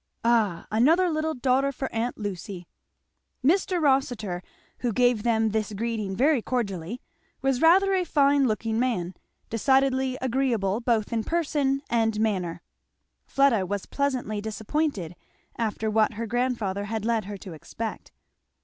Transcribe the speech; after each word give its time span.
Ah, 0.25 0.65
another 0.71 1.11
little 1.11 1.35
daughter 1.35 1.71
for 1.71 1.87
aunt 1.93 2.17
Lucy." 2.17 2.65
Mr. 3.45 3.79
Rossitur, 3.79 4.41
who 4.79 4.91
gave 4.91 5.21
them 5.21 5.49
this 5.49 5.73
greeting 5.73 6.15
very 6.15 6.41
cordially, 6.41 6.99
was 7.43 7.61
rather 7.61 7.93
a 7.93 8.03
fine 8.03 8.47
looking 8.47 8.79
man, 8.79 9.13
decidedly 9.51 10.17
agreeable 10.19 10.79
both 10.81 11.13
in 11.13 11.23
person 11.23 11.83
and 11.87 12.19
manner. 12.19 12.63
Fleda 13.27 13.63
was 13.63 13.85
pleasantly 13.85 14.41
disappointed 14.41 15.15
after 15.59 15.87
what 15.87 16.13
her 16.13 16.25
grandfather 16.25 16.85
had 16.85 17.05
led 17.05 17.25
her 17.25 17.37
to 17.37 17.53
expect. 17.53 18.11